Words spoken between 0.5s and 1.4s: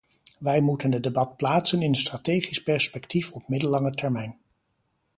moeten het debat